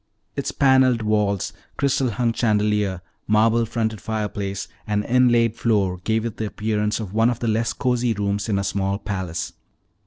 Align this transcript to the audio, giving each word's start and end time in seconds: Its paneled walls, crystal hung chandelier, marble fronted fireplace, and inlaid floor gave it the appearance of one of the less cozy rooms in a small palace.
Its 0.35 0.51
paneled 0.51 1.03
walls, 1.03 1.53
crystal 1.77 2.09
hung 2.09 2.33
chandelier, 2.33 3.03
marble 3.27 3.67
fronted 3.67 4.01
fireplace, 4.01 4.67
and 4.87 5.05
inlaid 5.05 5.55
floor 5.55 5.99
gave 6.03 6.25
it 6.25 6.37
the 6.37 6.47
appearance 6.47 6.99
of 6.99 7.13
one 7.13 7.29
of 7.29 7.37
the 7.37 7.47
less 7.47 7.71
cozy 7.71 8.13
rooms 8.13 8.49
in 8.49 8.57
a 8.57 8.63
small 8.63 8.97
palace. 8.97 9.53